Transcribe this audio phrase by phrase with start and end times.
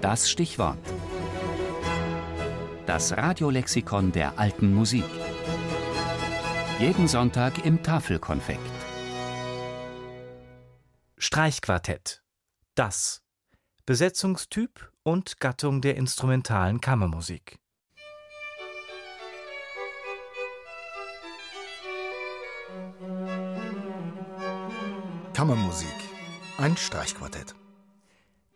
[0.00, 0.78] Das Stichwort.
[2.86, 5.04] Das Radiolexikon der alten Musik.
[6.78, 8.60] Jeden Sonntag im Tafelkonfekt.
[11.18, 12.22] Streichquartett.
[12.74, 13.20] Das.
[13.84, 17.58] Besetzungstyp und Gattung der instrumentalen Kammermusik.
[25.34, 25.88] Kammermusik.
[26.56, 27.59] Ein Streichquartett.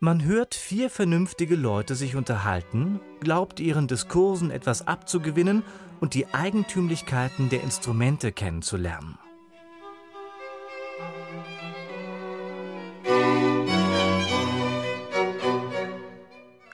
[0.05, 5.63] Man hört vier vernünftige Leute sich unterhalten, glaubt ihren Diskursen etwas abzugewinnen
[5.99, 9.19] und die Eigentümlichkeiten der Instrumente kennenzulernen.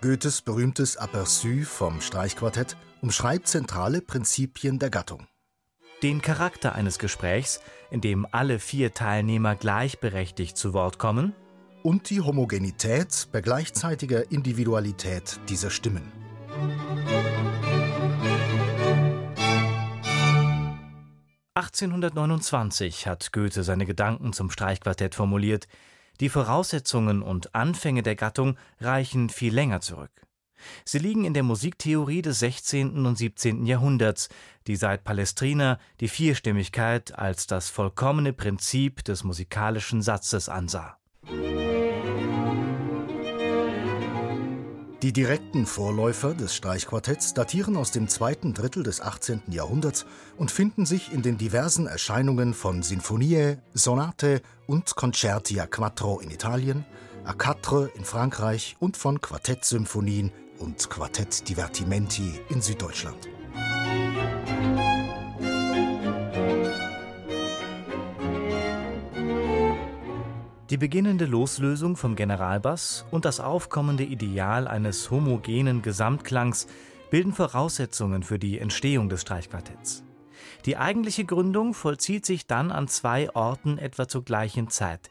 [0.00, 5.28] Goethes berühmtes Aperçu vom Streichquartett umschreibt zentrale Prinzipien der Gattung.
[6.02, 7.60] Den Charakter eines Gesprächs,
[7.92, 11.32] in dem alle vier Teilnehmer gleichberechtigt zu Wort kommen,
[11.82, 16.12] und die Homogenität bei gleichzeitiger Individualität dieser Stimmen.
[21.54, 25.68] (1829) hat Goethe seine Gedanken zum Streichquartett formuliert.
[26.20, 30.10] Die Voraussetzungen und Anfänge der Gattung reichen viel länger zurück.
[30.84, 33.06] Sie liegen in der Musiktheorie des 16.
[33.06, 33.64] und 17.
[33.64, 34.28] Jahrhunderts,
[34.66, 40.99] die seit Palestrina die Vierstimmigkeit als das vollkommene Prinzip des musikalischen Satzes ansah
[45.02, 49.40] Die direkten Vorläufer des Streichquartetts datieren aus dem zweiten Drittel des 18.
[49.48, 50.04] Jahrhunderts
[50.36, 56.30] und finden sich in den diversen Erscheinungen von Sinfonie, Sonate und Concerti a quattro in
[56.30, 56.84] Italien,
[57.24, 63.39] a quatre in Frankreich und von Quartettsymphonien und Quartett Divertimenti in Süddeutschland.
[70.70, 76.68] Die beginnende Loslösung vom Generalbass und das aufkommende Ideal eines homogenen Gesamtklangs
[77.10, 80.04] bilden Voraussetzungen für die Entstehung des Streichquartetts.
[80.66, 85.10] Die eigentliche Gründung vollzieht sich dann an zwei Orten etwa zur gleichen Zeit.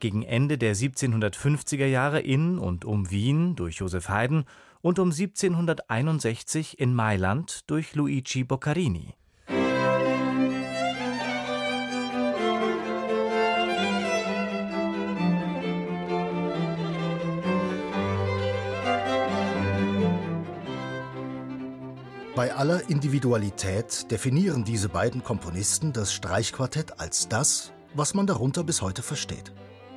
[0.00, 4.44] Gegen Ende der 1750er Jahre in und um Wien durch Joseph Haydn
[4.80, 9.14] und um 1761 in Mailand durch Luigi Boccarini.
[22.36, 28.82] Bei aller Individualität definieren diese beiden Komponisten das Streichquartett als das, was man darunter bis
[28.82, 29.54] heute versteht.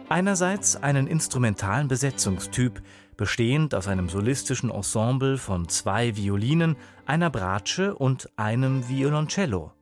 [0.08, 2.82] Einerseits einen instrumentalen Besetzungstyp,
[3.18, 9.74] bestehend aus einem solistischen Ensemble von zwei Violinen, einer Bratsche und einem Violoncello.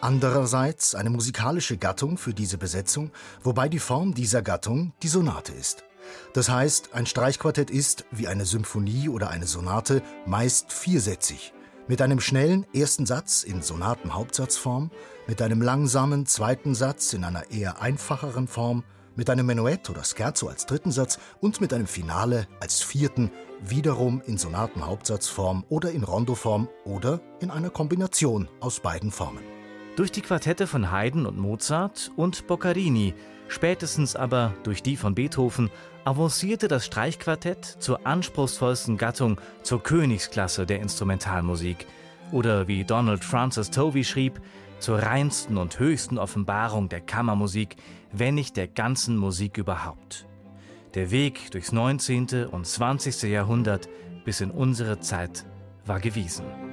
[0.00, 3.10] Andererseits eine musikalische Gattung für diese Besetzung,
[3.42, 5.84] wobei die Form dieser Gattung die Sonate ist.
[6.32, 11.52] Das heißt, ein Streichquartett ist, wie eine Symphonie oder eine Sonate, meist viersätzig,
[11.88, 14.90] mit einem schnellen ersten Satz in Sonatenhauptsatzform,
[15.26, 18.84] mit einem langsamen zweiten Satz in einer eher einfacheren Form,
[19.16, 24.22] mit einem Menuett oder Scherzo als dritten Satz und mit einem Finale als vierten, wiederum
[24.26, 29.57] in Sonatenhauptsatzform oder in Rondoform oder in einer Kombination aus beiden Formen.
[29.98, 33.14] Durch die Quartette von Haydn und Mozart und Boccarini,
[33.48, 35.70] spätestens aber durch die von Beethoven,
[36.04, 41.84] avancierte das Streichquartett zur anspruchsvollsten Gattung, zur Königsklasse der Instrumentalmusik
[42.30, 44.40] oder wie Donald Francis Tovey schrieb,
[44.78, 47.74] zur reinsten und höchsten Offenbarung der Kammermusik,
[48.12, 50.28] wenn nicht der ganzen Musik überhaupt.
[50.94, 52.46] Der Weg durchs 19.
[52.46, 53.24] und 20.
[53.24, 53.88] Jahrhundert
[54.24, 55.44] bis in unsere Zeit
[55.86, 56.67] war gewiesen.